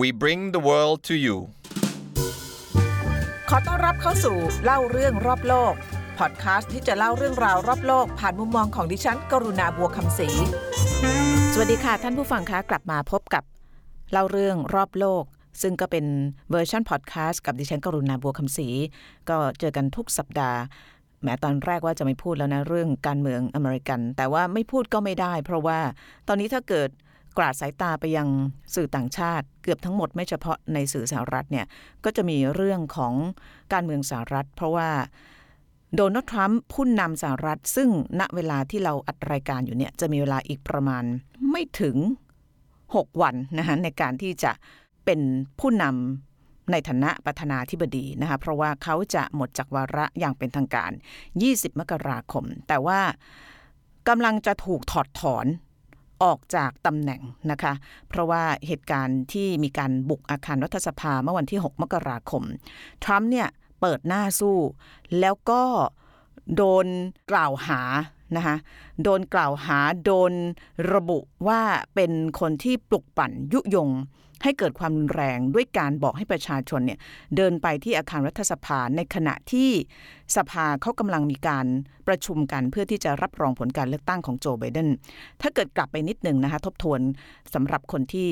[0.00, 1.36] We bring the world to you
[3.48, 5.74] ขอต้อนรับเข้าสู่เล่าเรื่องรอบโลก
[6.18, 10.28] พอดคาสต์ที่จะเล่าเรื่องราวรอบโลก ผ่านมุมมองของดิฉัน กรุณาบัวคำศรี
[11.52, 13.44] สวัสดีค่ะท่านผู้ฟังคะกลับมาพบกับ
[14.12, 15.24] เล่าเรื่องรอบโลก
[15.62, 16.04] ซึ่งก็เป็น
[16.50, 18.68] เวอร์ชันพอดแคสต์กับดิฉัน กรุณาบัวคำศรี
[19.28, 20.58] ก็เจอกันทุกสัปดาห์
[21.22, 25.78] แม้ตอนแรกว่าจะไม่พูดแล้วนะเรื่องการเมืองอเมริกัน แต่ว่าไม่พูดก็ไม่ได้ เพราะว่า
[26.28, 26.90] ตอนนี้ถ้าเกิด
[27.36, 28.28] กราดสายตาไปยัง
[28.74, 31.66] สื่อต่างชาติ เกือบทั้งหมดไม่เฉพาะในสื่อสหรัฐเนี่ย
[32.04, 33.14] ก็จะมีเรื่องของ
[33.72, 34.90] การเมืองสหรัฐ เพราะว่า
[35.96, 37.88] โดนัลด์ทรัมป์ผู้นำสหรัฐ ซึ่ง
[38.20, 41.04] ณเวลาที่เราอัดรายการอยู่เนี่ยจะมีเวลาอีกประมาณ
[41.50, 41.96] ไม่ถึง
[42.58, 44.52] 6 วันนะคะในการที่จะ
[45.04, 45.20] เป็น
[45.60, 50.90] ผู้นำในฐานะประธานาธิบดีนะคะเพราะว่าเขาจะหมดจากวาระอย่างเป็นทางการ
[51.36, 53.00] 20 มกราคม แต่ว่า
[54.08, 55.46] กำลังจะถูกถอดถอน
[56.22, 57.72] ออกจากตำแหน่งนะคะ
[58.08, 62.42] เพราะว่าเหตุการณ์ที่มีการบุกอาคารรัฐสภาเมื่อวันที่ 6 มกราคม
[63.04, 63.48] ทรัมป์เนี่ย
[63.80, 64.58] เปิดหน้าสู้
[65.20, 65.62] แล้วก็
[66.56, 66.86] โดน
[67.30, 67.80] กล่าวหา
[68.36, 68.56] นะคะ
[69.02, 70.32] โดนกล่าวหาโดน
[70.94, 71.60] ระบุว่า
[71.94, 73.90] เป็นคนที่ปลุกปั่นยุยง
[74.44, 76.98] ให้เกิดความรุนแรงด้วยการบอกให้ประชาชนเนี่ย
[77.36, 79.70] เดินไปที่อาคารรัฐสภาในขณะที่
[80.36, 81.66] สภาเขากำลังมีการ
[82.08, 84.88] ประชุมกันเพื่อที่จะรับรองผลการเลือกตั้งของโจไบเดน
[85.40, 87.00] ถ้าเกิดกลับไปนิดหนึ่งนะคะทบทวน
[87.54, 88.28] สำหรับคนที่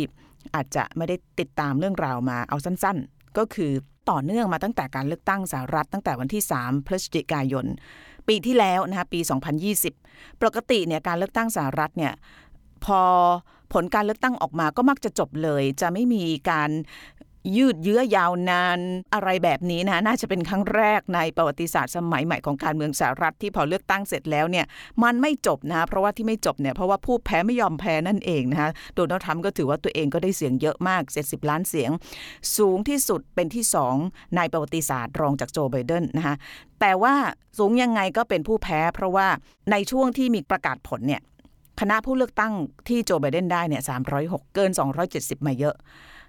[0.54, 3.72] อาจจะไม่ได้ติดตามเรื่องราวมาเอาสั้นๆ ก็คือ
[4.10, 7.66] ต่อเนื่องมาตั้งแต่การเลือกตั้งสหรัฐตั้งแต่วันที่ 3 พฤศจิกายน
[8.28, 9.20] ปีที่แล้วนะคะปี
[9.80, 12.12] 2020 ปกติเนี่ยการเลือกตั้งสหรัฐเนี่ย
[12.84, 13.02] พอ
[13.72, 16.70] ผลการเลือกตั้งออกมาก็มักจะจบเลย จะไม่มีการ
[17.56, 18.78] ยืดเยื้อยาวนาน
[19.14, 24.66] อะไรแบบนี้นะน่าจะเป็นครั้งแรกในประวัติศาสตร์สมัยใหม่ของการเมืองสหรัฐที่พอเลือกตั้งเสร็จแล้วเนี่ย
[25.02, 31.90] มันไม่จบนะเพราะว่าที่ไม่จบเนี่ยเพราะว่าผู้แพ้ไม่ยอมแพ้นั่นเองนะคะโดนัลด์ทรัมป์ก็ถือว่าตัวเองก็ได้เสียงเยอะมาก 70 ล้านเสียง
[32.56, 33.94] สูงที่สุดเป็นที่สอง
[34.36, 36.34] ในประวัติศาสตร์รองจากโจไบเดนนะคะ
[36.80, 37.14] แต่ว่า
[37.58, 39.26] สูงยังไงก็เป็นผู้แพ้ เพราะว่า
[39.70, 41.22] ในช่วงที่มีประกาศผลเนี่ย
[41.80, 42.52] คณะผู้เลือกตั้ง
[42.88, 43.82] ที่โจไบเดนได้เนี่ย
[44.18, 44.70] 306 เกิน
[45.08, 45.76] 270 มาเยอะ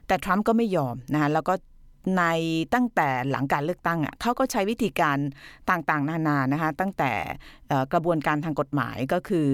[0.08, 1.54] แต่ทรัมป์ก็ไม่ยอมนะคะแล้วก็
[2.18, 2.24] ใน
[2.74, 5.18] ตั้งแต่หลังการเลือกตั้งอะเขาก็ใช้วิธีการ
[5.70, 7.12] ต่างๆ นานานะคะตั้งแต่
[7.94, 9.48] กระบวนการทางกฎหมายก็คือ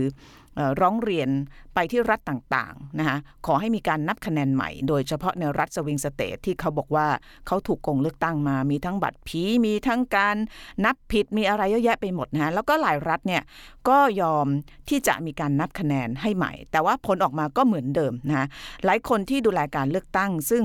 [0.82, 1.30] ร้องเรียน
[1.76, 7.08] ไปที่รัฐต่างๆนะคะขอให้มีการนับคะแนนใหม่ โดยเฉพาะในรัฐสวิงสเตทที่เขาบอกว่า
[7.48, 10.38] เขาถูกโกงเลือกตั้งมา มีทั้งบัตรผี มีทั้งการ
[10.86, 13.44] นับผิด มีอะไรเยอะแยะไปหมดนะแล้วก็หลายรัฐเนี่ย
[13.90, 14.48] ก็ยอม
[14.90, 18.48] ที่จะมีการนับคะแนนให้ใหม่ แต่ว่าผลออกมาก็เหมือนเดิมนะ
[18.86, 20.64] หลายคนที่ดูแลการเลือกตั้ง ซึ่ง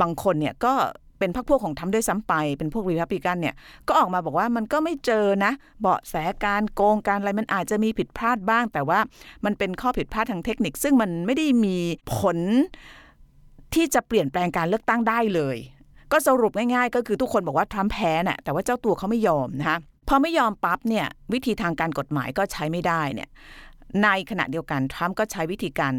[0.00, 0.74] บางคนเนี่ยก็
[1.18, 3.54] เป็นพรรคพวกของทำด้วยซ้ำไป เป็นพวกรีพับลิกันเนี่ย
[3.88, 8.98] ก็ออกมาบอกว่ามันก็ไม่เจอนะ เบาะแสการโกงการอะไรมันอาจจะมีผิดพลาดบ้าง แต่ว่า
[9.44, 11.76] มันเป็นข้อผิดพลาดทางเทคนิค ซึ่งมันไม่ได้มี
[12.14, 12.38] ผล
[13.74, 15.56] ที่จะเปลี่ยนแปลงการเลือกตั้งได้เลย
[16.12, 19.78] ก็สรุปง่ายๆ ก็คือทุกคนบอกว่าทรัมป์แพ้น่ะแต่ว่าเจ้าตัวเขาไม่ยอมนะคะ
[20.08, 23.28] พอไม่ยอมปั๊บเนี่ยวิธีทางการกฎหมายก็ใช้ไม่ได้เนี่ย
[24.04, 25.94] ในขณะเดียวกันทรัมป์ก็ใช้วิธีการ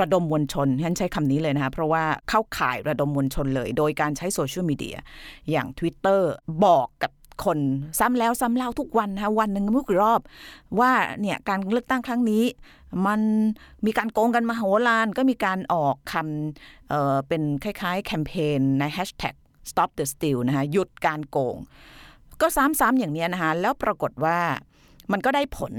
[0.00, 4.96] ระดมมวลชนฉันใช้คำนี้เลยนะคะ เพราะว่าเข้าข่ายระดมมวลชนเลย โดยการใช้โซเชียลมีเดีย
[5.50, 6.20] อย่าง Twitter
[6.64, 7.12] บอกกับ
[7.44, 7.58] คน
[7.98, 10.20] ซ้ำแล้วซ้ำเล่าทุกวันนะวันหนึ่งมุกรอบ
[10.80, 12.44] ว่าเนี่ยการเลือกตั้งครั้งนี้
[13.06, 13.20] มัน
[13.86, 19.34] มีการโกงกันมาโหรานก็มีการออกคำเเป็นคล้ายๆ แคมเปญในแฮชแท็ก
[19.70, 21.56] stop the steal นะคะหยุดการโกง
[22.40, 24.38] ก็ซ้ำๆอย่างนี้นะคะแล้วปรากฏว่า
[25.12, 25.72] มันก็ได้ผล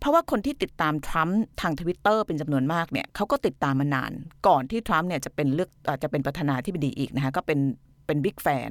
[0.00, 4.12] เพราะว่าคนที่ติดตามทรัมป์ทางทวิตเตอร์เป็นจำนวนมากเนี่ยเขาก็ติดตามมานาน
[4.46, 5.70] ก่อนที่ทรัมป์เนี่ยจะเป็นเลือก
[6.02, 7.58] จะเป็นประธานาธิบดีอีกนะคะก็เป็น
[8.06, 8.70] เป็นบิ๊กแฟน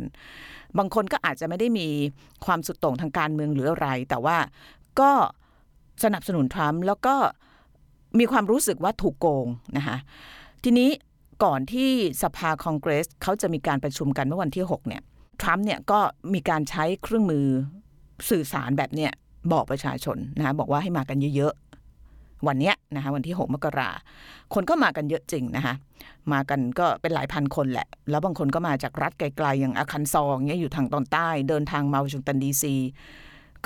[0.78, 1.88] บางคนก็อาจจะไม่ได้มี
[2.46, 4.38] ความสุดโต่งทางการเมืองหรืออะไร แต่ว่า
[5.00, 5.12] ก็
[6.04, 7.16] สนับสนุนทรัมป์แล้วก็
[8.20, 9.48] มีความรู้สึกว่าถูกโกง
[9.78, 9.98] นะคะ
[10.64, 10.90] ทีนี้
[11.44, 11.90] ก่อนที่
[12.24, 15.02] สภาคองเกรสเขาจะมีการประชุมกันเมื่อวันที่ 6 เนี่ย
[15.42, 16.00] ทรัมป์เนี่ยก็
[16.34, 17.46] มีการใช้เครื่องมือ
[18.30, 19.12] สื่อสารแบบเนี้ย
[19.52, 23.90] บอกประชาชนนะคะบอกว่าให้มากันเยอะๆ วันนี้นะคะวันที่ 6 มกรา
[24.54, 25.74] คนก็มากันเยอะจริงนะคะ
[26.32, 32.75] มากันก็เป็นหลายพันคนแหละ แล้วบางคนก็มาจากรัฐไกลๆ อย่างอาคันซองเนี้ยอยู่ทางตอนใต้ เดินทางมาวอชิงตันดีซี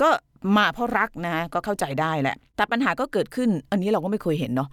[0.00, 0.08] ก็
[0.56, 4.68] มาเพราะรักนะก็เข้าใจได้แหละ แต่ปัญหาก็เกิดขึ้น อันนี้เราก็ไม่เคยเห็นเนาะ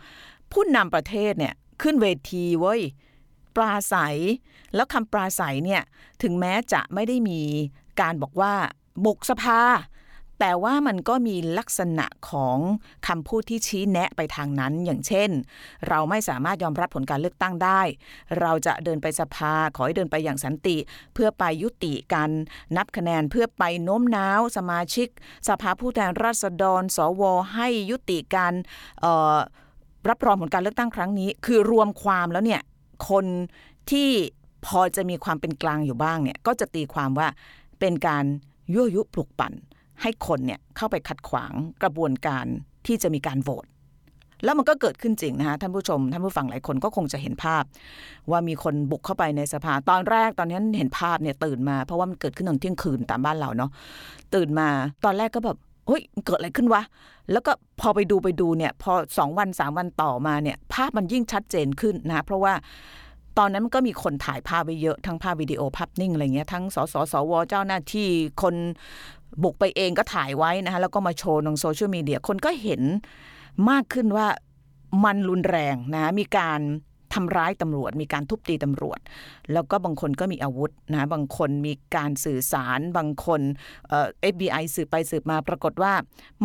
[0.52, 2.82] ผู้นำประเทศเนี่ยขึ้นเวทีเว้ย
[3.56, 3.96] ปลาใส
[4.76, 5.82] แล้วคำปลาใสเนี่ย
[6.24, 7.42] ถึงแม้จะไม่ได้มี
[8.02, 8.54] การบอกว่า
[9.06, 9.60] บุกสภา
[10.44, 12.58] แต่ว่ามันก็มีลักษณะของ
[13.08, 15.30] คำพูดที่ชี้แนะไปทางนั้นอย่างเช่น
[15.90, 17.82] เราไม่สามารถยอมรับผลการเลือกตั้งได้
[18.40, 20.78] เราจะเดินไปสภาขอให้เดินไปอย่างสันติ
[21.14, 22.30] เพื่อไปยุติการ
[22.78, 25.08] นับคะแนนเพื่อไปโน้มน้าวสมาชิก
[25.50, 27.24] สภาผู้แทนราษฎร สว
[27.54, 28.54] ให้ยุติการ
[30.10, 32.62] รับรองผลการเลือกตั้งครั้งนี้ คือรวมความแล้วเนี่ย
[33.10, 33.26] คน
[33.92, 34.10] ที่
[34.66, 37.28] พอจะมีความเป็นกลางอยู่บ้างเนี่ยก็จะตีความว่า
[37.80, 38.24] เป็นการ
[38.74, 39.54] ยั่วยุปลุกปั่น
[40.02, 41.52] ให้คนเนี่ยเข้าไปขัดขวาง
[41.84, 42.46] กระบวนการ
[42.88, 43.66] ที่จะมีการโหวต
[44.44, 47.64] แล้วมันก็เกิดขึ้นจริงนะคะท่านผู้ชม ท่านผู้ฟังหลายคนก็คงจะเห็นภาพ
[48.32, 53.72] ว่ามีคนบุกเข้าไปในสภาตอนแรกตอนนี้นเห็นภาพเนี่ยตื่นมา เพราะว่ามันเกิดขึ้นตอนเที่ยงคืนตามบ้านเราเนาะ
[54.36, 54.68] ตื่นมา
[55.06, 55.58] ตอนแรกก็แบบ
[55.88, 56.82] เฮ้ยเกิดอะไรขึ้นวะ
[57.32, 57.52] แล้วก็
[57.82, 62.54] พอไปดูไปดูเนี่ยพอสองวันสามวันต่อมาเนี่ยภาพมันยิ่งชัดเจนขึ้นนะเพราะว่า
[63.38, 68.10] ตอนนั้นมันก็มีคนถ่ายภาพไว้เยอะทั้งภาพวิดีโอภาพนิ่งอะไรเงี้ยทั้งสสสวเจ้าหน้าที่
[68.42, 68.56] คน
[69.44, 72.82] บุกไปเองก็ถ่ายไว้นะคะแล้วก็มาโชว์ลงโซเชียลมีเดียคนก็เห็น
[73.70, 74.28] มากขึ้นว่า
[75.04, 76.62] มันรุนแรงนะมีการ
[77.18, 79.00] ทำร้ายตำรวจ มีการทุบตีตำรวจ
[79.54, 83.42] แล้วก็บางคนก็มีอาวุธนะบางคนมีการสื่อสาร บางคน
[83.88, 85.94] เอ่อ FBI สืบไปสืบมาปรากฏว่า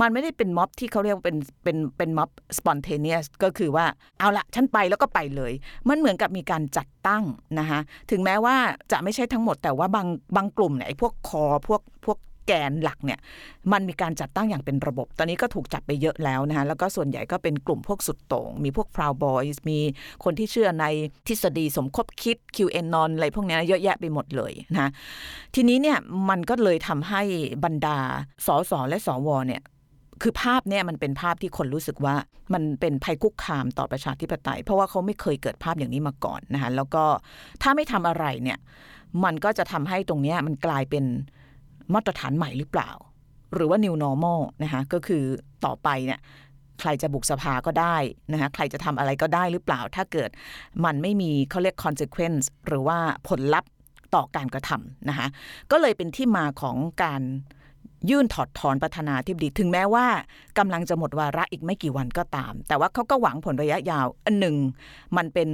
[0.01, 3.87] มันไม่ได้เป็นม็อบที่เขาเรียกว่าเป็นเป็นเป็นม็อบ spontaneous ก็คือว่า
[4.19, 5.53] เอาละฉันไปแล้วก็ไปเลย
[5.89, 7.25] มันเหมือนกับมีการจัดตั้ง
[7.59, 7.81] นะคะ
[8.11, 8.57] ถึงแม้ว่า
[8.93, 10.07] จะไม่ใช่ทั้งหมดแต่ว่าบาง
[10.37, 13.19] บางกลุ่มเนี่ยพวกคอพวกพวก แกนหลักเนี่ย
[13.73, 19.79] มันมีการจัดตั้งอย่างเป็นระบบ ตอนนี้ก็ถูกจับไปเยอะแล้วนะคะแล้วก็ส่วนใหญ่ก็เป็นกลุ่มพวกสุดโต่ง มีพวก Proud Boys มี
[20.25, 20.87] คนที่เชื่อใน
[21.27, 24.91] ทฤษฎีสมคบคิด QAnon อะไรพวกนี้เยอะแยะไปหมดเลยนะ
[25.55, 25.99] ทีนี้เนี่ย
[26.29, 27.23] มันก็เลยทำให้
[27.65, 27.99] บรรดา
[28.47, 29.63] สสและสวเนี่ย
[30.23, 32.15] คือภาพเนี่ยมันเป็นภาพที่คนรู้สึกว่า
[32.55, 37.05] มันเป็นภัยคุกคามต่อประชาธิปไตย เพราะว่าเขาไม่เคยเกิดภาพอย่างนี้มาก่อนนะคะแล้วก็
[37.63, 38.59] ถ้าไม่ทำอะไรเนี่ย
[39.25, 41.05] มันก็จะทำให้ตรงนี้มันกลายเป็น
[41.95, 42.91] มาตรฐานใหม่หรือเปล่า
[43.55, 45.25] หรือว่า new normal นะคะก็คือ
[45.65, 46.21] ต่อไปเนี่ย
[46.81, 47.97] ใครจะบุกสภาก็ได้
[48.33, 50.31] นะคะใครจะทำอะไรก็ได้หรือเปล่า ถ้าเกิด
[50.85, 52.99] มันไม่มีเขาเรียก consequence หรือว่า
[53.29, 53.71] ผลลัพธ์
[54.15, 55.27] ต่อการกระทำนะคะ
[55.71, 57.23] ก็เลยเป็นที่มาของการ
[58.11, 60.07] ยื่นถอดถอนประธานาธิบดีถึงแม้ว่า
[60.59, 64.57] กำลังจะหมดวาระอีกไม่กี่วันก็ตาม แต่ว่าเขาก็หวังผลระยะยาวอันหนึ่ง
[65.17, 65.49] มันเป็น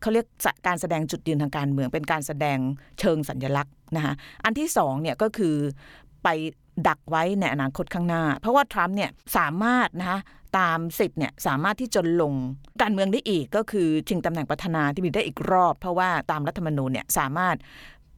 [0.00, 0.26] เขาเรียก
[0.66, 2.58] การแสดงจุดยืนทางการเมือง เป็นการแสดง
[3.00, 5.56] เชิงสัญลักษณ์นะคะอันที่สองเนี่ยก็คือ
[6.24, 6.28] ไป
[6.88, 10.20] ดักไว้ในอนาคตข้างหน้า เพราะว่าทรัมป์เนี่ยสามารถนะคะ
[10.58, 12.34] ตามสิทธิ์เนี่ยสามารถที่จะลง
[12.82, 17.56] การเมืองได้อีกก็คือชิงตำแหน่งประธานาธิบดีได้อีกรอบ เพราะว่าตามรัฐธรรมนูญเนี่ยสามารถ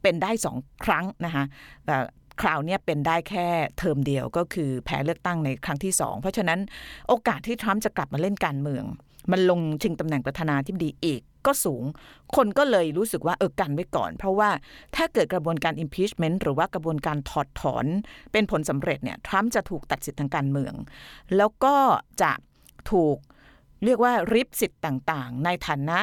[0.03, 1.45] เป็นได้สองครั้งนะคะ
[2.41, 3.49] คราวนี้เป็นได้แค่
[3.79, 6.61] เทอมเดียวก็คือแพ้เลือกตั้งในครั้งที่สองเพราะฉะนั้น
[7.09, 8.85] โอกาสที่ทรัมป์จะกลับมาเล่นการเมือง
[9.33, 11.85] มันลงชิงตำแหน่งประธานาธิบดีอีกก็สูง
[12.37, 14.51] คนก็เลยรู้สึกว่าเออกันไว้ก่อน เพราะว่า
[14.97, 17.87] ถ้าเกิดกระบวนการ impeachment หรือว่ากระบวนการถอดถอน
[18.33, 20.75] เป็นผลสำเร็จเนี่ยทรัมป์จะถูกตัดสิทธิทางการเมือง
[21.37, 21.77] แล้วก็
[22.23, 22.33] จะ
[22.93, 23.17] ถูก
[23.85, 26.01] เรียกว่าริบสิทธิ์ต่างๆ ในฐานะ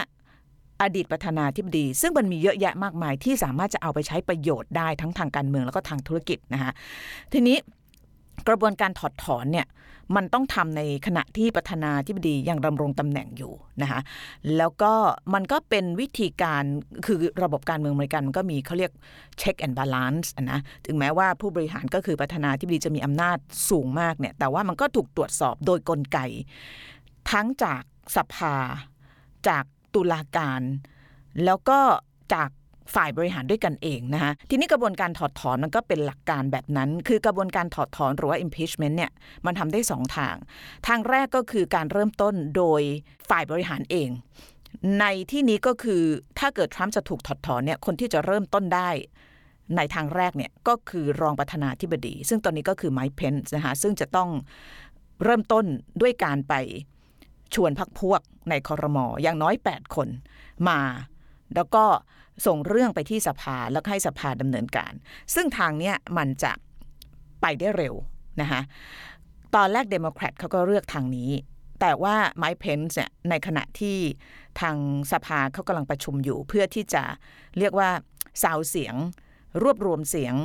[0.81, 6.71] อดีตประธานาธิบดี ซึ่งมันมีเยอะแยะมากมายที่สามารถจะเอาไปใช้ประโยชน์ได้ทั้งทางการเมืองแล้วก็ทางธุรกิจนะคะ
[7.33, 7.57] ทีนี้
[8.47, 9.67] กระบวนการถอดถอนเนี่ย
[10.15, 13.99] มันต้องทำในขณะที่ประธานาธิบดียังดำรงตำแหน่งอยู่นะคะ
[14.57, 14.93] แล้วก็
[15.33, 16.63] มันก็เป็นวิธีการ
[17.05, 18.91] คือระบบการเมืองอเมริกันมันก็มีเขาเรียก
[19.41, 23.37] check and balance นะถึงแม้ว่าผู้บริหารก็คือประธานาธิบดีจะมีอำนาจ
[23.69, 26.19] สูงมากเนี่ยแต่ว่ามันก็ถูกตรวจสอบโดยกลไก
[27.31, 27.81] ทั้งจาก
[28.15, 28.55] สภา
[29.49, 29.65] จาก
[29.95, 30.61] ตุลาการ
[31.45, 31.79] แล้วก็
[32.33, 32.49] จาก
[32.95, 39.11] ฝ่ายบริหารด้วยกันเองนะคะทีนี้กระบวนการถอดถอนมันก็เป็นหลักการแบบนั้น คือกระบวนการถอดถอนหรือว่า impeachment เนี่ย
[39.45, 40.35] มันทำได้สองทาง
[40.87, 42.81] ทางแรกก็คือการเริ่มต้นโดย
[43.29, 44.09] ฝ่ายบริหารเอง
[44.99, 46.03] ในที่นี้ก็คือ
[46.39, 48.89] ถ้าเกิดทรัมป์จะถูกถอดถอนเนี่ยคนที่จะเริ่มต้นได้
[49.75, 54.29] ในทางแรกเนี่ยก็คือรองประธานาธิบดี ซึ่งตอนนี้ก็คือไมค์เพนส์นะคะซึ่งจะต้อง
[55.23, 55.65] เริ่มต้น
[56.01, 56.53] ด้วยการไป
[57.55, 60.07] ชวนพักพวกในคอรมออย่างน้อย 8 คน
[60.69, 60.81] มา
[61.55, 61.85] แล้วก็
[62.45, 64.93] ส่งเรื่องไปที่สภาแล้วให้สภาดำเนินการ
[65.35, 66.51] ซึ่งทางเนี้ยมันจะ
[67.41, 67.95] ไปได้เร็ว
[68.41, 68.61] นะคะ
[69.55, 71.31] ตอนแรกเดโมแครตเขาก็เลือกทางนี้
[71.81, 73.97] แต่ว่าไมค์เพนซ์เนี่ยในขณะที่
[74.61, 74.75] ทาง
[75.11, 77.03] สภาเขากำลังประชุมอยู่ เพื่อที่จะ
[77.57, 77.89] เรียกว่า
[78.43, 78.95] ซาวเสียง
[79.63, 80.35] รวบรวมเสียง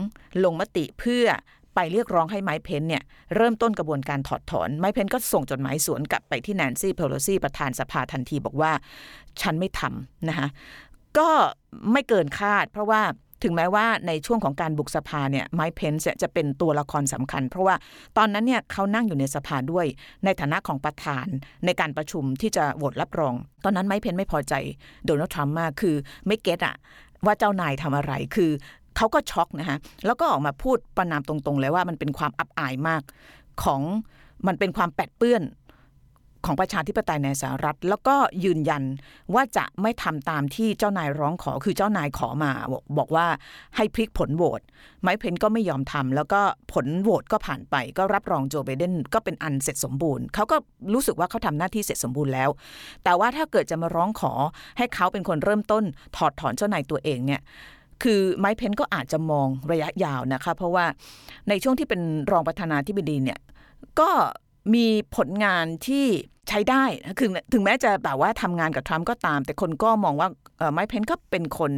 [0.45, 1.27] ลงมติเพื่อ
[1.77, 3.03] ไปเรียกร้องให้ไมค์เพนซ์เนี่ย
[3.37, 8.73] เริ่มต้นกระบวนการถอดถอน ไมค์เพนซ์ก็ส่งจดหมายสวนกลับไปที่แนนซี่เพโลซีประธานสภาทันทีบอกว่า
[9.41, 10.49] ฉันไม่ทำนะคะ
[11.19, 11.29] ก็
[11.93, 13.03] ไม่เกินคาด เพราะว่า
[13.43, 17.75] ถึงแม้ว่าในช่วงของการบุกสภาเนี่ยไมค์เพนส์จะเป็นตัวละครสำคัญ เพราะว่า
[18.17, 19.87] ตอนนั้นเนี่ยเขานั่งอยู่ในสภาด้วย
[20.25, 21.27] ในฐานะของประธาน
[21.65, 24.55] ในการประชุมที่จะโหวตรับรอง ตอนนั้นไมค์เพนไม่พอใจ
[25.07, 26.77] โดนัลด์ทรัมป์มากคือไม่เก็ตอะ
[27.27, 28.51] ว่าเจ้านายทำอะไรคือ
[28.97, 33.03] เขาก็ช็อกนะคะแล้วก็ออกมาพูดประนามตรงๆ เลยว่ามันเป็นความอับอายมาก
[33.63, 33.83] ของ
[34.47, 35.45] มันเป็นความแปดเปื้อน
[36.49, 38.83] ของประชาธิปไตยในสหรัฐ แล้วก็ยืนยัน
[39.35, 42.51] ว่าจะไม่ทำตามที่เจ้านายร้องขอคือเจ้านายขอมา
[42.99, 43.27] บอกว่า
[43.77, 44.61] ให้พลิกผลโหวต
[45.03, 46.41] ไมค์เพนก็ไม่ยอมทำแล้วก็
[46.73, 50.57] ผลโหวตก็ผ่านไป ก็รับรองโจไบเดนก็เป็นอันเสร็จสมบูรณ์ เขาก็
[50.95, 52.51] รู้สึกว่าเขาทำหน้าที่เสร็จสมบูรณ์แล้ว
[53.05, 54.33] แต่ว่าถ้าเกิดจะมาร้องขอ
[54.79, 55.85] ให้เขาเป็นคนเริ่มต้น
[56.17, 57.41] ถอดถอนเจ้านายตัวเองเนี่ย
[58.03, 60.87] คือไมค์เพนก็อาจจะมองระยะยาวนะคะ เพราะว่า
[61.49, 62.01] ในช่วงที่เป็น
[62.31, 63.41] รองประธานาธิบดีเนี่ย
[64.01, 64.11] ก็
[64.75, 66.07] มีผลงานที่
[66.49, 66.85] ใช้ได้
[67.19, 70.29] คือถึงแม้จะแบบว่าทำงานกับทรัมป์ก็ตาม แต่คนก็มองว่า
[70.73, 71.73] ไมค์เพนก็เป็นคน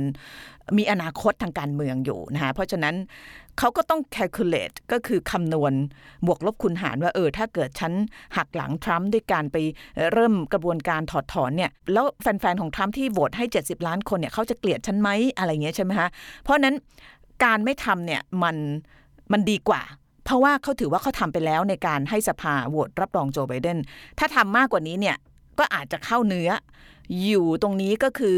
[0.78, 2.94] มีอนาคตทางการเมืองอยู่นะคะเพราะฉะนั้น
[3.58, 5.72] เขาก็ต้อง calculate ก็คือคำนวณ
[6.26, 7.92] บวกลบคูณหารว่าเออถ้าเกิดฉัน
[8.36, 9.56] หักหลังทรัมป์ด้วยการไป
[10.12, 16.08] เริ่มกระบวนการถอดถอนเนี่ยแล้วแฟนๆ ของทรัมป์ที่โหวตให้ 70 ล้านคนเนี่ยเขาจะเกลียดฉันไหมอะไรเงี้ยใช่ไหมคะ
[16.42, 16.74] เพราะนั้น
[17.44, 18.56] การไม่ทำเนี่ยมัน
[19.32, 19.82] มันดีกว่า
[20.28, 23.78] เพราะว่าเขาถือว่าเขาทำไปแล้วในการให้สภาโหวตรับรองโจไบเดน
[24.18, 25.16] ถ้าทำมากกว่านี้เนี่ย
[25.58, 26.50] ก็อาจจะเข้าเนื้อ
[27.24, 28.36] อยู่ตรงนี้ก็คือ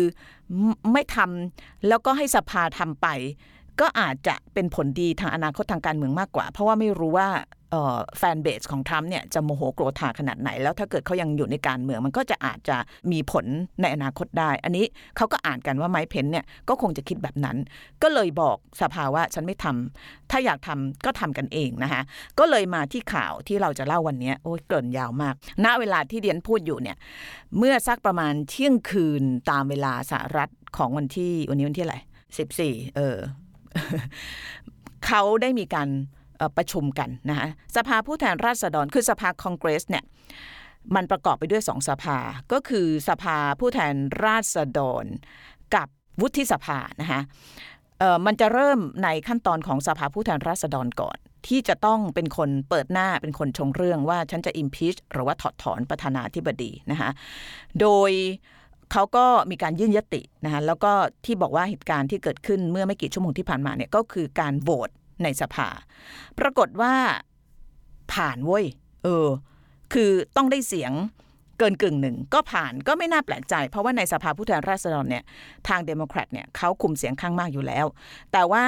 [0.93, 3.07] ไม่ทำแล้วก็ให้สภาทำไป
[3.81, 7.29] ก็อาจจะเป็นผลดีทางอนาคตทางการเมืองมากกว่า เพราะว่าไม่รู้ว่า
[8.19, 12.77] แฟนเบสของทรัมป์เนี่ยจะโมโหโกรธาขนาดไหน แล้วถ้าเกิดเขายังอยู่ในการเมือง มันก็จะอาจจะ
[13.13, 13.47] มีผล
[13.81, 14.85] ในอนาคตได้ อันนี้
[15.17, 17.57] เขาก็อ่านกันว่าไมค์เพนเนี่ยก็คงจะคิดแบบนั้น
[18.03, 22.03] ก็เลยบอกสภาว่าฉันไม่ทำถ้าอยากทำก็ทำกันเองนะคะ
[22.39, 25.35] ก็เลยมาที่ข่าวที่เราจะเล่าวันนี้โอ้ยเกินยาวมาก
[25.65, 26.97] ณเวลาที่เดียนพูดอยู่เนี่ย
[27.59, 31.97] เมื่อสักประมาณเที่ยงคืนตามเวลาสหรัฐของวันที่วันนี้วันที่อะไร
[32.39, 33.17] สิบสี่เออ
[35.07, 35.89] เขาได้มีการ
[36.57, 40.05] ประชุมกันนะคะสภาผู้แทนราษฎรคือสภาคองเกรสเนี่ย
[40.95, 42.19] มันประกอบไปด้วยสองสภา
[42.53, 45.05] ก็คือสภาผู้แทนราษฎร
[45.75, 45.89] กับ
[46.21, 47.21] วุฒิสภานะคะ
[48.27, 57.11] มันจะเริ่มในขั้นตอนของสภาผู้แทนราษฎรก่อน ที่จะต้องเป็นคนเปิดหน้าเป็นคนชงเรื่องว่าฉันจะ impeach หรือว่าถอดถอนประธานาธิบดีนะคะ
[57.81, 58.11] โดย
[58.93, 60.93] เขาก็มีการยื่นยตินะคะแล้วก็
[61.25, 64.91] ที่บอกว่าเหตุการณ์ที่เกิดขึ้นเมื่อไม่กี่ชั่วโมงที่ผ่านมาเนี่ยก็คือการโหวต
[65.23, 65.69] ในสภา
[66.39, 66.95] ปรากฏว่า
[68.13, 68.65] ผ่านเว้ย
[69.05, 69.29] เออ
[69.93, 70.93] คือต้องได้เสียง
[71.59, 75.25] เกินกึ่งหนึ่งก็ผ่านก็ไม่น่าแปลกใจ เพราะว่าในสภาผู้แทนราษฎรเนี่ย
[75.69, 77.87] ทางเดโมแครตเนี่ยเขาคุมเสียงข้างมากอยู่แล้ว
[78.33, 78.65] แต่ว่า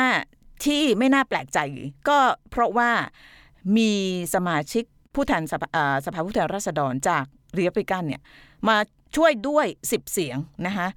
[0.64, 1.58] ที่ไม่น่าแปลกใจ
[2.08, 2.18] ก็
[2.50, 2.90] เพราะว่า
[3.76, 3.90] มี
[4.34, 8.22] สมาชิกผู้แทนสภาสภาผู้แทนราษฎรจากรีพับลิกันเนี่ย
[8.68, 8.76] มา
[9.16, 10.88] ช่วยด้วย 10 เสียงนะคะ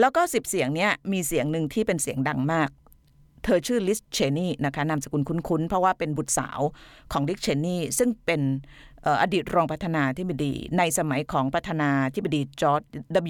[0.00, 2.70] แล้วก็ 10 เสียงเนี้ยมีเสียงหนึ่งที่เป็นเสียงดังมาก
[3.44, 6.60] เธอชื่อลิสเชนี่นะคะนามสกุลคุ้นๆ เพราะว่าเป็นบุตรสาว
[7.12, 8.42] ของดิกเชนี่ ซึ่งเป็น
[9.22, 12.82] อดีตรองประธานาธิบดี ในสมัยของประธานาธิบดีจอร์จ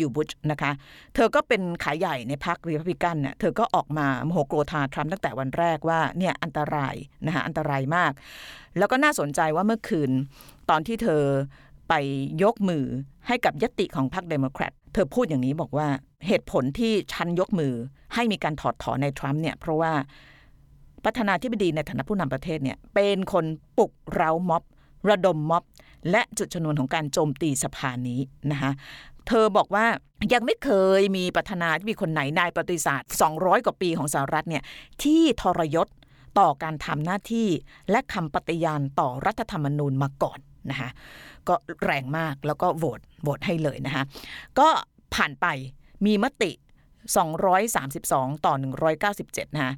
[0.04, 0.08] W.
[0.16, 0.72] บุชนะคะ
[1.14, 6.94] เธอก็เป็นขาใหญ่ในพรรครีพับลิกันเนี่ยเธอก็ออกมาโมโหโกรธาทรัมป์ตั้งแต่วันแรกว่าเนี่ยอันตราย
[7.26, 8.12] นะคะอันตรายมาก
[8.78, 10.10] แล้วก็น่าสนใจว่าเมื่อคืน
[10.70, 11.22] ตอนที่เธอ
[11.88, 11.94] ไป
[12.42, 12.84] ยกมือ
[13.26, 15.88] ให้กับญัตติของพรรคเดโมแครตเธอพูดอย่างนี้บอกว่า
[16.26, 17.74] เหตุผลที่ฉันยกมือ
[18.14, 19.92] ให้มีการถอดถอนในทรัมป์เนี่ยเพราะว่า
[21.04, 23.44] ประธานาธิบดีในฐานะผู้นำประเทศเนี่ยเป็นคน
[23.78, 24.62] ปลุกเร้าม็อบ
[25.10, 25.64] ระดมม็อบ
[26.10, 28.72] และจุดชนวนของการโจมตีสภานี้นะคะ
[29.28, 29.86] เธอบอกว่า
[30.32, 34.62] ยังไม่เคยมีประธานาธิบดีคนไหนนายประวัติศาสตร์ 200 กว่าปีของสหรัฐเนี่ย
[35.02, 35.88] ที่ทรยศ
[36.38, 37.48] ต่อการทำหน้าที่
[37.90, 40.38] และคำปฏิญาณต่อรัฐธรรมนูญมาก่อน
[40.70, 40.90] นะคะ
[41.48, 41.54] ก็
[41.84, 44.04] แรงมากแล้วก็โหวตโหวตให้เลยนะคะ
[44.58, 44.68] ก็
[45.14, 45.46] ผ่านไป
[46.06, 46.50] มีมติ
[47.04, 48.54] 232 ต่อ
[49.04, 49.72] 197 นะคะ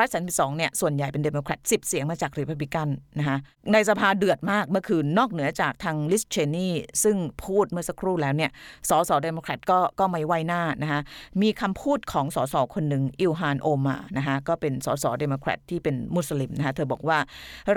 [0.00, 2.88] 232 เนี่ย ส่วนใหญ่เป็นเดโมแครต10 เสียงมาจากรีพับลิกัน
[3.18, 3.36] นะคะ
[3.72, 8.50] ในสภาเดือดมากเมื่อคืนนอกเหนือจากทางลิสเชนี่ซึ่งพูดเมื่อสักครู่แล้วเนี่ย
[8.88, 11.00] สสเดโมแครตก็ก็ไม่ไว้หน้านะคะ
[11.42, 17.18] มีคำพูดของสสคนหนึ่งอิลฮานโอมานะคะก็เป็นสสเดโมแครตที่เป็นมุสลิมนะคะเธอบอกว่า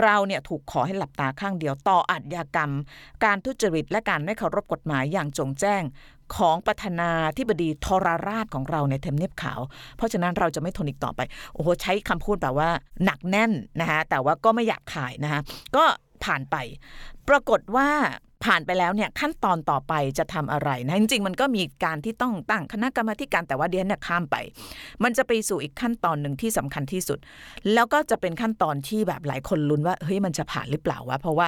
[0.02, 2.72] เราเนี่ยถูกขอให้หลับตาข้างเดียวต่ออัจญากรรม
[3.26, 5.84] การทุจริตและการไม่เคารพกฎหมายอย่างจงแจ้ง
[6.36, 9.60] ของประธานาธิบดีทรราชของเราในเทมเนียบขาว
[9.98, 11.22] เพราะฉะนั้นเราจะไม่ทนอีกต่อไป
[11.54, 12.70] โอ้โห ใช้คำพูดแบบว่า
[13.06, 15.42] หนักแน่นนะคะแต่ว่าก็ไม่อยากขายนะคะ
[15.76, 15.84] ก็
[16.24, 16.56] ผ่านไป
[17.30, 17.90] ปรากฏว่า
[18.46, 24.36] ผ่านไปแล้วเนี่ยขั้นตอนต่อไปจะทำอะไรนะจริงๆมันก็มีการที่ต้องตั้งคณะกรรมการแต่ว่าเดียนเนี่ยข้ามไป
[25.04, 27.20] มันจะไปสู่อีกขั้นตอนหนึ่งที่สำคัญที่สุด
[27.74, 31.48] แล้วก็จะเป็นขั้นตอนที่แบบหลายคนลุ้นว่าเฮ้ยมันจะผ่านหรือเปล่าวะเพราะว่า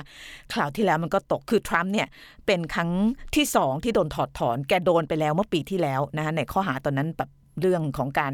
[0.54, 2.08] คราวที่แล้วมันก็ตกคือทรัมป์เนี่ย
[2.46, 2.92] เป็นครั้ง
[3.36, 7.30] ที่สองที่โดนถอดถอน แกโดนไปแล้วเมื่อปีที่แล้วนะคะในข้อหาตอนนั้นแบบ
[7.62, 8.34] เรื่องของการ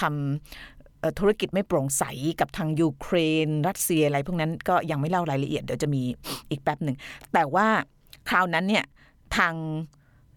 [0.00, 0.79] ทำ
[1.18, 2.04] ธุรกิจไม่โปร่งใส
[2.40, 3.16] กับทางยูเคร
[3.46, 6.02] น รัสเซียอะไรพวกนั้นก็ยังไม่เล่ารายละเอียดเดี๋ยวจะมี
[6.50, 6.96] อีกแป๊บหนึ่ง
[7.32, 7.66] แต่ว่า
[8.28, 8.84] คราวนั้นเนี่ย
[9.36, 9.54] ทาง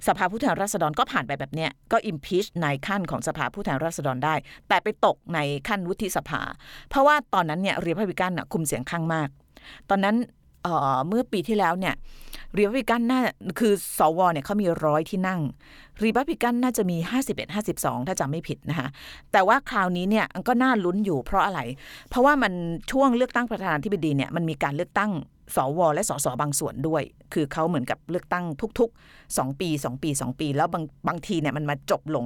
[0.07, 4.35] สภาผู้แทนราษฎรก็ผ่านไปแบบเนี้ยก็อิมพีชในขั้นของสภาผู้แทนราษฎรได้
[4.67, 6.41] แต่ไปตกในขั้นวุฒิสภา
[6.89, 9.29] เพราะว่าตอนนั้นเนี่ยรีพับลิกันคุมเสียงข้างมาก
[9.89, 10.15] ตอนนั้น
[11.07, 11.95] เมื่อปีที่แล้วเนี่ย
[12.57, 13.19] รีพับลิกันน่า
[13.59, 15.41] คือสวเนี่ยเขามีร้อยที่นั่ง
[16.03, 18.87] รีพับลิกันน่าจะมี 51 52 ถ้าจำไม่ผิดนะคะ
[19.31, 21.59] แต่ว่าคราวนี้เนี่ยก็น่าลุ้นอยู่เพราะอะไร
[22.09, 22.53] เพราะว่ามัน
[22.91, 25.11] ช่วงเลือกตั้งประธานาธิบดีเนี่ยมันมีการเลือกตั้ง
[25.55, 28.45] สวและสสบางส่วนด้วย คือเขาเหมือนกับเลือกตั้ง
[28.79, 32.25] ทุก ๆ 2 ปี 2 ปี 2 ปี แล้วบางบางทีเนี่ยมันมาจบลง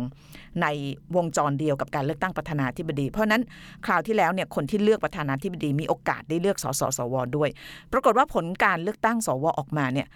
[0.62, 0.68] ใน
[1.16, 3.42] วงจรเดียวกับการเลือกตั้งประธานาธิบดี เพราะนั้น
[3.86, 7.50] คราวที่แล้วเนี่ยคนที่เลือกประธานาธิบดีมีโอกาสได้เลือกสสสวด้วย
[7.94, 10.08] ปรากฏว่าผลการเลือกตั้งสวออกมาเนี่ย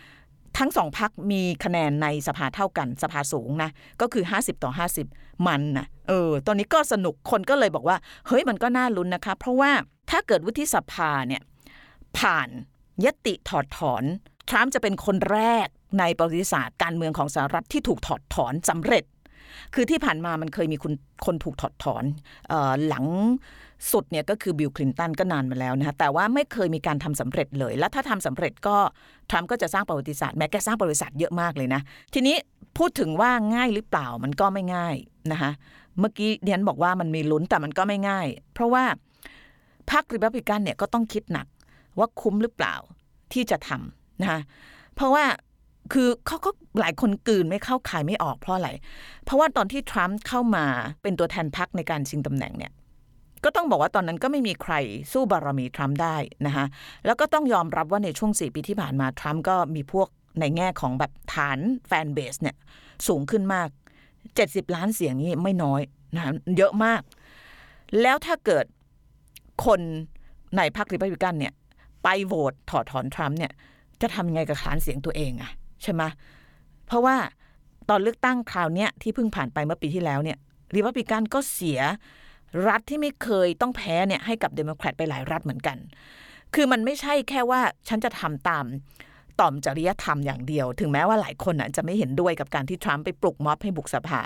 [0.59, 3.69] ทั้งสองพักมีคะแนนในสภาเท่ากันสภาสูงนะ
[4.01, 4.71] ก็คือ 50 ต่อ
[5.07, 9.71] 50 มันนะเออตอนนี้ก็สนุกคนก็เลยบอกว่า เฮ้ยมันก็น่าลุ้นนะคะ เพราะว่า
[10.09, 11.41] ถ้าเกิดวุฒิสภาเนี่ย
[12.17, 12.49] ผ่าน
[13.05, 14.03] ยติถอดถอน
[14.49, 15.67] ทรัมป์จะเป็นคนแรก
[15.99, 19.03] ในประวัติศาสตร์การเมืองของสหรัฐที่ถูกถอดถอนสำเร็จ
[19.73, 20.93] คือที่ผ่านมามันเคยมีคน
[21.25, 22.03] คนถูกถอดถอน
[22.51, 23.05] ออหลัง
[23.91, 28.77] สุดเนี่ยก็คือบิลคลินตันก็นานมาแล้วนะคะแต่ว่าไม่เคยมีการทำสำเร็จเลย และถ้าทำสำเร็จก็
[29.29, 31.81] ทรัมป์ก็จะสร้างประวัติศาสตร์แม้แกสร้างประวัติศาสตร์เยอะมากเลยนะ
[32.13, 32.35] ทีนี้
[32.77, 34.95] พูดถึงว่าง่ายหรือเปล่ามันก็ไม่ง่าย
[35.31, 35.51] นะคะ
[35.99, 38.83] เมื่อกี้เดียนบอกว่ามันมีลุ้นแต่มันก็ไม่ง่าย เพราะว่า
[39.91, 41.47] พรรครีพับลิกันเนี่ยก็ต้องคิดหนัก
[41.97, 42.75] ว่าคุ้มหรือเปล่า
[43.33, 44.41] ที่จะทำนะคะ
[44.95, 45.25] เพราะว่า
[45.93, 48.69] คือเขาก็หลายคนกืนไม่เข้าขายไม่ออกเพราะอะไร
[49.23, 50.65] เพราะว่าตอนที่ทรัมป์เข้ามา
[51.01, 52.71] เป็นตัวแทนพรรคในการชิงตำแหน่งเนี่ย
[53.43, 54.73] ก็ต้องบอกว่าตอนนั้นก็ไม่มีใคร
[55.11, 56.65] สู้บารมีทรัมป์ได้นะคะ
[57.05, 60.07] แล้วก็ต้องยอมรับว่าในช่วง4ปีที่ผ่านมาทรัมป์ก็มีพวก
[60.39, 62.55] ในแง่ของแบบฐาน fanbase เนี่ย
[63.07, 63.67] สูงขึ้นมาก
[64.21, 65.81] 70 ล้านเสียงนี่ไม่น้อย
[66.15, 67.01] นะเยอะมาก
[68.01, 68.65] แล้วถ้าเกิด
[69.65, 69.79] คน
[70.57, 71.53] ในพรรครีพับลิกันเนี่ย
[72.03, 73.51] ไปโหวตถอดถอนทรัมป์เนี่ย
[74.01, 75.51] จะทำยังไงกับฐานเสียงตัวเองอะ
[75.83, 76.03] ใช่ไหม
[76.85, 77.15] เพราะว่า
[77.89, 80.37] ตอนเลือกตั้งคราวเนี้ยที่เพิ่งผ่านไปเมื่อปีที่แล้วเนี่ย
[80.75, 81.79] รีพับลิกันก็เสีย
[82.67, 85.77] รัฐที่ไม่เคยต้องแพ้เนี่ยให้กับเดโมแครตไปหลายรัฐเหมือนกัน
[86.55, 88.65] คือมันไม่ใช่แค่ว่าฉันจะทำตาม
[89.39, 94.21] ต่อมจริยธรรมอย่างเดียว ถึงแม้ว่าหลายคนอะจะไม่เห็นด้วยกับการที่ทรัมป์ไปปลุกม็อบให้บุกสภา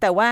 [0.00, 0.30] แต่ว่า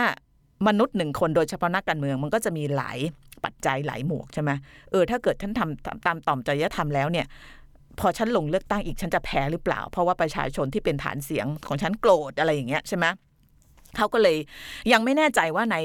[0.66, 2.98] มนุษย์หนึ่งคนโดยเฉพาะนักการเมืองมันก็จะมีหลาย
[3.44, 4.50] ปัจจัยหลายหมวกใช่ไหม
[4.90, 7.26] เออถ้าเกิดฉันทำตามต่อมจริยธรรมแล้วเนี่ย
[8.00, 13.06] พอฉันลงเลือกตั้งอีกฉันจะแพ้หรือเปล่า เพราะว่าประชาชนที่เป็นฐานเสียงของฉันโกรธอะไรอย่างเงี้ยใช่ไหม
[13.96, 14.36] เขาก็เลย
[14.92, 15.76] ยังไม่แน่ใจว่าใน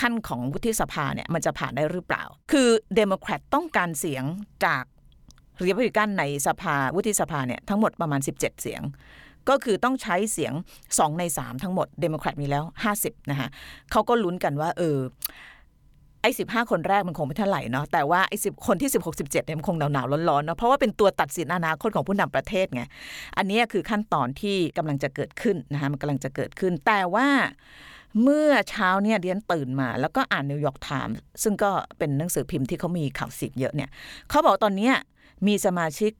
[0.00, 4.24] ขั้นของวุฒิสภาเนี่ยมันจะผ่านได้หรือเปล่า คือเดโมแครตต้องการเสียง
[4.64, 4.84] จาก
[5.64, 8.82] รีพับลิกันในสภาวุฒิสภาเนี่ยทั้งหมดประมาณ 17 เสียง
[9.48, 10.52] ก็คือต้องใช้เสียง
[10.86, 12.64] 2 ใน 3 ทั้งหมดเดโมแครตมีแล้ว
[12.96, 13.48] 50 นะคะ
[13.90, 14.98] เขาก็ลุ้นกันว่าเออ
[16.22, 22.82] ไอ้สิบห้าคนแรกมันคงไม่เท่าไหร่เนาะแต่ว่าไอ้สิบคนที่สิบหกสิบเจ็ดเนี่ยมันคงหนาวหนาวร้อนๆเนาะเพราะว่าเป็นตัวตัดสินอนาคตของผู้นำประเทศไง
[23.36, 27.28] อันนี้คือขั้นตอนที่กำลังจะเกิดขึ้นนะคะมันกำลังจะเกิดขึ้น แต่ว่า
[28.22, 33.90] เมื่อเช้าเนี่ยเดี๊ยนตื่นมา แล้วก็อ่านนิวยอร์กไทม์ซึ่งก็เป็นหนังสือพิมพ์ที่เขามีข่าวสิบเยอะเนี่ย
[34.28, 34.90] เขาบอกตอนนี้
[35.46, 36.12] มีสมาชิก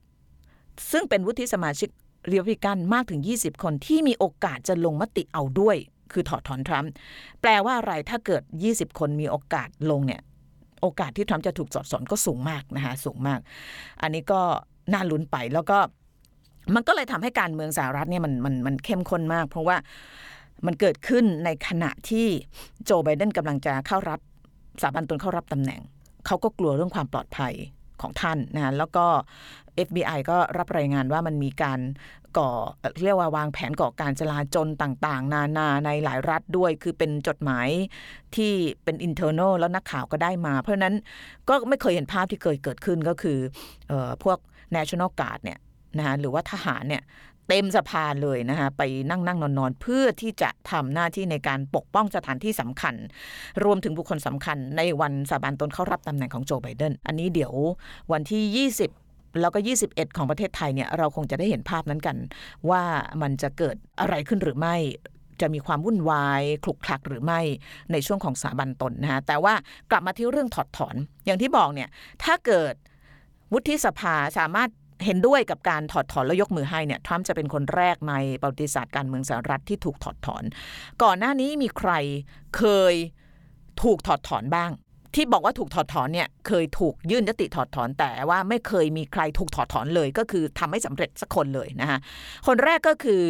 [0.92, 1.88] ซึ่งเป็นวุฒิสมาชิก
[2.30, 5.76] รีพับลิกันมากถึง 20 คนที่มีโอกาสจะลงมติเอาด้วย
[6.14, 6.90] คือถอดถอนทรัมป์
[7.40, 10.22] แปลว่าอะไรถ้าเกิด 20 คนมีโอกาสลงเนี่ย
[10.82, 13.40] โอกาสที่ทรัมป์จะถูกถอดถอนก็สูงมากนะคะสูงมาก
[14.02, 14.40] อันนี้ก็
[14.92, 15.78] น่าลุ้นไปแล้วก็
[16.74, 19.76] มันก็เลยทำให้การเมืองสหรัฐเนี่ยมันมันมันเข้มข้นมาก เพราะว่า
[20.66, 22.26] มันเกิดขึ้นในขณะที่
[22.84, 24.20] โจไบเดนกำลังจะเข้ารับ
[24.82, 25.80] สถาบันตนเข้ารับตำแหน่ง
[26.26, 27.54] เขาก็กลัวเรื่องความปลอดภัย
[28.02, 29.06] ของท่านนะแล้วก็
[29.86, 31.80] FBI ก็รับรายงานว่ามันมีการ
[32.38, 32.50] ก่อ
[33.04, 37.68] เรียกว่าวางแผนก่อการจลาจลต่างๆ นานาในหลายรัฐด้วย คือเป็นจดหมาย
[38.36, 38.52] ที่
[38.84, 40.94] เป็น internal แล้วนักข่าวก็ได้มา เพราะนั้น
[41.48, 43.38] ก็ไม่เคยเห็นภาพที่เคยเกิดขึ้นก็คือ
[43.92, 44.38] อพวก
[44.76, 45.58] national guard เนี่ย
[45.98, 47.04] นะหรือว่าทหารเนี่ย
[47.48, 52.94] เต็มสภานเลยนะคะไปนั่งนั่งนอนนอนเพื่อที่จะทำหน้าที่ในการปกป้องสถานที่สำคัญ
[53.64, 57.52] รวมถึงบุคคลสำคัญในวันสาบานตนเข้ารับตำแหน่งของโจไบเดนอันนี้เดี๋ยว
[58.12, 59.01] วันที่ 20
[59.40, 62.16] แล้วก็ 21 ของประเทศไทยเนี่ยเราคงจะได้เห็นภาพนั้นกัน
[62.70, 62.82] ว่า
[63.22, 64.76] มันจะเกิดอะไรขึ้นหรือไม่
[65.40, 67.40] จะมีความวุ่นวายคลุกคลักหรือไม่
[67.92, 69.54] ในช่วงของสาบันตนนะคะแต่ว่า
[69.90, 71.88] กลับมาที่เรื่องถอดถอน อย่างที่บอกเนี่ย
[72.24, 72.74] ถ้าเกิด
[73.52, 74.70] วุฒิสภาสามารถ
[75.04, 80.44] เห็นด้วยกับการถอดถอนแล้วยกมือให้เนี่ยทรัมป์จะเป็นคนแรกในประวัติศาสตร์การเมืองสหรัฐที่ถูกถอดถอน
[81.02, 81.92] ก่อนหน้านี้มีใคร
[82.56, 82.94] เคย
[83.82, 84.70] ถูกถอดถอนบ้าง
[85.14, 91.98] ที่บอกว่าถูกถอดถอนเนี่ยเคยถูกยื่นยติถอดถอนแต่ว่าไม่เคยมีใครถูกถอดถอนเลย ก็คือทำไม่สำเร็จสักคนเลยนะคะ
[92.46, 93.22] คนแรกก็คือ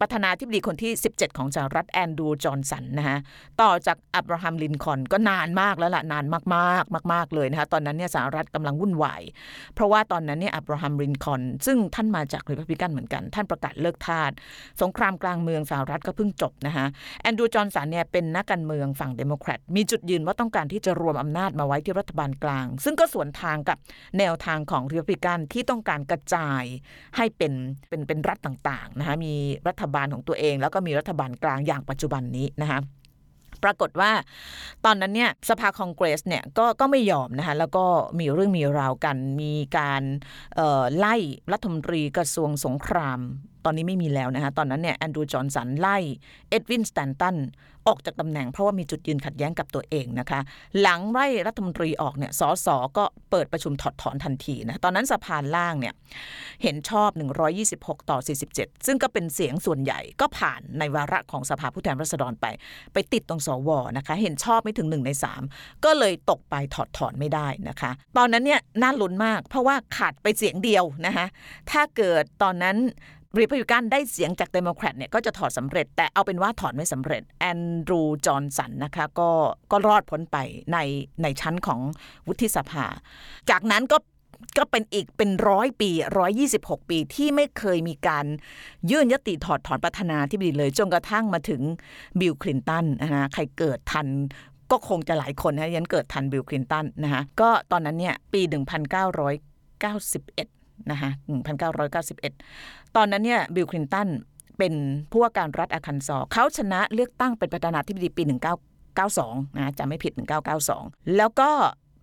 [0.00, 3.18] ประธานาธิบดีคนที่ 17 ของสหรัฐแอนดูจอห์นสันนะคะ
[3.62, 9.22] ต่อจากอับราฮัมลินคอล์นก็นานมากแล้วล่ะนานมากๆมาก ๆเลยนะคะตอนนั้นเนี่ยสหรัฐกำลังวุ่นวาย
[9.74, 14.30] เพราะว่าตอนนั้นเนี่ยอับราฮัมลินคอล์นซึ่งท่านมาจากรีพับลิกันเหมือนกัน ท่านประกาศเลิกทาส
[14.82, 16.86] สงครามกลางเมืองสหรัฐก็เพิ่งจบนะคะ
[17.20, 23.78] แอนดรูว์จอห์นสันเนี่ยเป็นนักการเมืองฝั่งเดโมแครตมีจุดยืนว่าต้องการที่จะรวมอำนาจมาไว้ที่รัฐบาลกลาง ซึ่งก็สวนทางกับ
[24.18, 26.62] แนวทางของรีพับลิกันที่ต้องการกระจาย
[27.16, 27.52] ให้เป็น
[27.88, 29.34] เป็นเป็นรัฐต่างๆนะคะมี
[29.66, 32.80] รัฐบาลของตัวเอง แล้วก็มีรัฐบาลกลางอย่างปัจจุบันนี้นะคะ
[33.64, 34.12] ปรากฏว่า
[34.84, 37.84] ตอนนั้นเนี่ยสภาคองเกรสเนี่ยก็ก็ไม่ยอมนะคะแล้วก็
[38.20, 40.02] มีเรื่องมีราวกันมีการ
[40.96, 41.14] ไล่
[41.52, 43.20] รัฐมนตรีกระทรวงสงคราม
[43.64, 45.96] ตอนนี้ไม่มีแล้วนะคะตอนนั้นเนี่ยแอนดรูว์จอห์นสันไล่
[46.50, 47.36] เอ็ดวินสแตนตัน
[47.88, 50.40] ออกจากตำแหน่งเพราะว่ามีจุดยืนขัดแย้งกับตัวเองนะคะ
[50.80, 55.94] หลังไล่รัฐมนตรีออกเนี่ยสส.ก็เปิดประชุมถอดถอนทันทีนะตอนนั้นสภาล่างเนี่ย
[56.62, 57.10] เห็นชอบ
[57.60, 58.18] 126 ต่อ
[58.52, 62.46] 47 ซึ่งก็เป็นเสียงส่วนใหญ่ก็ผ่านในวาระของสภาผู้แทนราษฎรไป
[62.92, 65.10] ไปติดตรงสว.นะคะเห็นชอบไม่ถึง 1 ใน
[65.48, 71.26] 3 ก็เลยตกไปถอดถอนไม่ได้นะคะ ตอนนั้นเนี่ยน่าลุ้นมากเพราะว่าขาดไปเสียงเดียวนะคะ
[71.70, 72.78] ถ้าเกิดตอนนั้น
[73.38, 79.30] รีพับลิกันได้เสียงจากเดโมแครตเนี่ยก็จะถอดสำเร็จ แต่เอาเป็นว่าถอดไม่สำเร็จแอนดรูว์จอห์นสันนะคะก็
[79.70, 80.36] ก็รอดพ้นไป
[80.72, 80.78] ใน
[81.22, 81.80] ในชั้นของ
[82.26, 82.84] วุฒิสภา
[83.50, 83.96] จากนั้นก็
[84.58, 88.26] ก็เป็นอีกเป็นร้อยปีร้อยยี่สิบหกปีที่ไม่เคยมีการ
[88.90, 91.60] ยื่นญัตติถอดถอนประธานาธิบดีเลย จนกระทั่งมาถึง
[92.20, 94.06] บิลคลินตันนะคะใครเกิดทัน
[94.70, 98.50] ก็คงจะหลายคนนะยังเกิดทันบิลคลินตันนะคะก็ตอนนั้นเนี่ยปี 1991
[100.90, 101.10] นะคะ
[101.82, 104.08] 1991 ตอนนั้นเนี่ยบิลคลินตัน
[104.58, 104.74] เป็น
[105.10, 108.22] ผู้ว่าการรัฐอาร์คันซอเขาชนะเลือกตั้งเป็นประธานาธิบดีปี
[108.90, 110.12] 1992 นะจะไม่ผิด
[110.64, 111.50] 1992 แล้วก็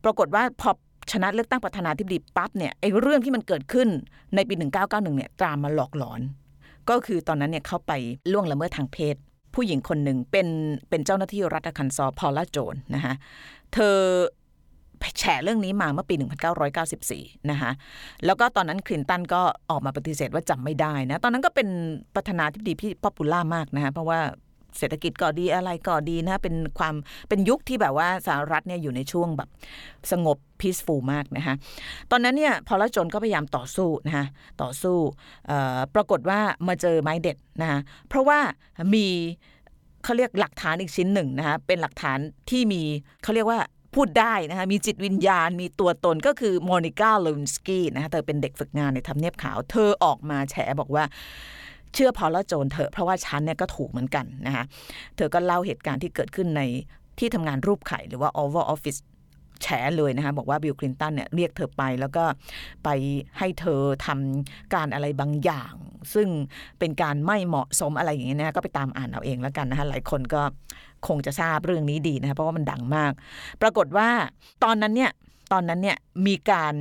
[0.03, 0.71] ปรากฏว่าพอ
[1.11, 3.87] ชนะเลือกตั้งประธานาธิบดีปั๊บเนี่ยไอ้เรื่องที่มันเกิดขึ้น
[4.35, 6.21] ในปี 1991 เนี่ยตามมาหลอกหลอน
[6.89, 7.91] ก็คือตอนนั้นเนี่ยเขาไป
[8.31, 9.15] ล่วงละเมิดทางเพศ
[9.55, 10.47] ผู้หญิงคนหนึ่งเป็น
[10.89, 13.13] เป็นเจ้าหน้าที่รัฐอาคันซอว์พอลล่าโจนนะคะ
[13.73, 13.97] เธอ
[15.19, 16.15] แฉเรื่องนี้มาเมื่อปี
[16.81, 17.71] 1994 นะคะ
[18.25, 21.67] แล้วก็ตอนนั้นคลินตันก็ออกมาปฏิเสธว่าจำไม่ได้นะ ตอนนั้นก็เป็น
[22.15, 24.19] ประธานาธิบดีที่ popular มากนะคะเพราะว่า
[24.77, 26.95] เศรษฐกิจก็ดีอะไรก็ดีนะเป็นความ
[27.29, 29.49] เป็นยุคที่แบบว่าสหรัฐเนี่ยอยู่ในช่วงแบบ
[30.11, 31.55] สงบ peaceful มากนะคะ
[32.11, 34.25] ตอนนั้นเนี่ยพอลาโจนส์ก็พยายามต่อสู้นะคะ
[34.61, 34.97] ต่อสู้
[35.95, 38.39] ปรากฏว่ามาเจอไม้เด็ดนะคะเพราะว่า
[38.93, 39.05] มี
[40.03, 42.81] เขาเรียกหลักฐานอีกชิ้นหนึ่งนะคะเป็นหลักฐานที่มี
[43.23, 43.59] เขาเรียกว่า
[43.95, 51.03] พูดได้นะคะมีจิตวิญญาณมีตัวตนก็คือโมนิก้าลูวินสกี้นะคะเธอเป็นเด็กฝึกงานในทำเนียบขาว เธอออกมาแฉบอกว่า
[51.93, 54.63] เชื่อพอลล่าโจนเถอะเพราะว่าฉันเนี่ยก็ถูกเหมือนกันนะคะ
[55.15, 56.61] เธอก็เล่าเหตุการณ์ที่เกิดขึ้นใน
[57.19, 58.99] ที่ทำงานรูปไข่หรือว่า Oval Office
[59.63, 62.23] แฉเลยนะคะบอกว่าบิลคลินตันเนี่ยเรียกเธอไปแล้วก็
[62.83, 62.89] ไป
[63.39, 65.73] ให้เธอทำการอะไรบางอย่าง
[66.13, 66.27] ซึ่ง
[66.79, 70.41] เป็นการไม่เหมาะสมอะไรอย่างเงี้ยนะก็ไปตามอ่านเอาเองแล้วกันนะคะหลายคนก็
[71.07, 73.11] คงจะทราบเรื่องนี้ดีนะคะเพราะว่ามันดังมาก
[73.61, 74.09] ปรากฏว่า
[74.63, 75.11] ตอนนั้นเนี่ย
[75.51, 75.97] ตอนนั้นเนี่ย
[76.27, 76.73] มีการ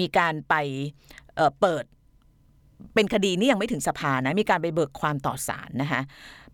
[0.00, 0.54] มีการไป
[1.36, 1.84] เเปิด
[2.94, 6.00] เป็นคดีนี่ยังไม่ถึงสภานะมีการไปเบิกความต่อศาลนะคะ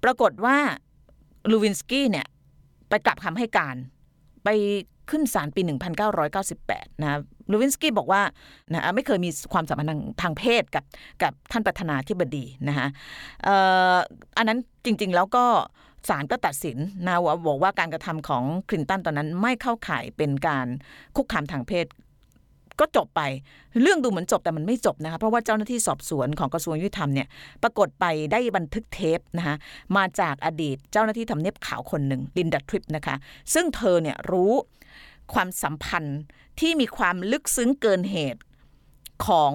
[0.05, 0.57] ปรากฏว่า
[1.51, 2.27] ลูวินสกี้เนี่ย
[2.89, 3.77] ไปกลับคำให้การ
[4.47, 4.51] ไป
[5.11, 5.61] ขึ้นศาลปี
[6.27, 8.23] 1998 นะลูวินสกี้บอกว่า
[8.73, 10.85] นะไม่เคยมีความสัมพันธ์ทางเพศกับ
[11.23, 12.89] กับท่านประธานาธิบดีนะคะ
[14.37, 15.45] อันนั้นจริงๆแล้วก็
[16.09, 20.67] ศาลก็ตัดสินนะว่าบอกว่าการกระทำของคลินตันตอนนั้นไม่เข้าข่ายเป็นการ
[21.17, 21.87] คุกคามทางเพศ
[22.81, 23.23] ก็จบไป
[23.83, 27.29] เรื่องดูเหมือนจบแต่มันไม่จบนะคะเพราะว่าเจ้าหน้าที่สอบสวนของกระทรวงยุติธรรมเนี่ย
[27.63, 29.57] ปรากฏไปได้บันทึกเทปนะคะ
[29.97, 33.17] มาจากอดีตเจ้าหน้าที่ทำเนียบขาวคนหนึ่งลินดาทริปนะคะ
[33.55, 34.53] ซึ่งเธอเนี่ยรู้
[35.33, 36.21] ความสัมพันธ์
[36.61, 38.41] ที่มีความลึกซึ้งเกินเหตุ
[39.27, 39.53] ของ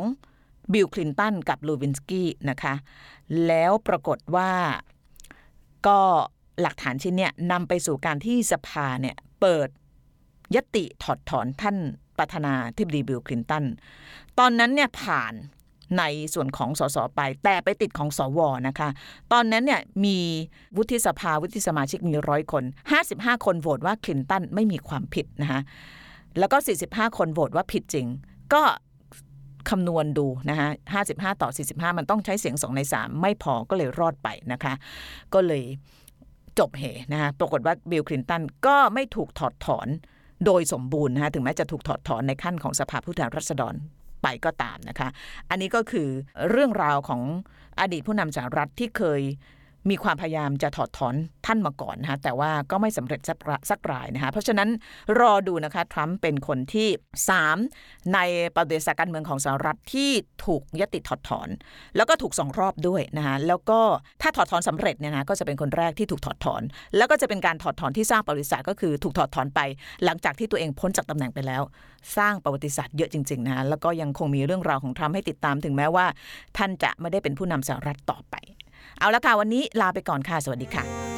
[0.73, 2.73] บิลคลินตันกับลูวินสกี้นะคะ
[3.47, 4.51] แล้วปรากฏว่า
[5.87, 5.99] ก็
[6.61, 9.69] หลักฐานชิ้นเนี่ยนำไปสู่การที่สภาเนี่ยเปิด
[10.55, 11.77] ยติถอดถอนท่าน
[12.21, 13.65] ประธานาธิบดีบิลคลินตัน
[14.39, 15.33] ตอนนั้นเนี่ยผ่าน
[15.99, 16.03] ใน
[16.33, 18.89] ส่วนของสสไป แต่ไปติดของสวนะคะ
[19.33, 20.17] ตอนนั้นเนี่ยมี
[20.77, 22.63] วุฒิสภาวุฒิสมาชิกมีร้อยคน
[23.03, 25.61] 55 คนโหวตว่าคลินตันไม่มีความผิดนะคะ
[26.39, 26.57] แล้วก็
[26.87, 28.07] 45 คนโหวตว่าผิดจริง
[28.53, 28.63] ก็
[29.69, 30.67] คำนวณดูนะคะ
[31.05, 34.73] 55 ต่อ 45 มันต้องใช้เสียง 2 ใน 3 ไม่พอก็เลยรอดไปนะคะ
[35.33, 35.63] ก็เลย
[36.59, 39.87] จบเหนะคะปรากฏว่าบิลคลินตันก็ไม่ถูกถอดถอน
[40.45, 43.75] โดยสมบูรณ์นะคะถึงแม้จะถูกถอดถอนในขั้นของสภาผู้แทนราษฎร
[44.23, 45.07] ไปก็ตามนะคะ
[45.49, 46.07] อันนี้ก็คือ
[46.49, 47.21] เรื่องราวของ
[47.79, 49.21] อดีตผู้นำสหรัฐที่เคย
[49.89, 51.15] มีความพยายามจะถอดถอน
[51.45, 54.69] ท่านมาก่อนนะคะแต่ว่าก็ไม่สำเร็จสักรสักรายนะคะเพราะฉะนั้น
[55.19, 56.89] รอดูนะคะทรัมป์เป็นคนที่
[57.51, 58.19] 3 ใน
[58.55, 60.11] ประเด็นการเมืองของสหรัฐที่
[60.45, 61.49] ถูกยติถอดถอน
[61.95, 63.79] แล้วก็ถูกสองรอบด้วยนะคะแล้วก็
[64.21, 66.61] ถ้าถอดถอนสำเร็จเนี่ยนะก็จะเป็นคนแรกที่ถูกถอดถอน
[66.97, 69.59] แล้วก็จะเป็นการถอดถอนที่สร้างประวัติศาสตร์ก็คือถูกถอดถอนไป
[70.03, 71.61] หลังจากที่ตัวเองพ้นจากตำแหน่งไปแล้ว
[72.17, 76.05] สร้างประวัติศาสตร์เยอะจริงๆนะะแล้วก็ยังคงมีเรื่องราวของทรัมป์ให้ติดตามถึงแม้ว่า
[76.57, 78.35] ท่านจะไม่ได้เป็นผู้นำสหรัฐต่อไป
[78.99, 81.10] เอาละค่ะวันนี้ลาไปก่อนค่ะ สวัสดีค่ะ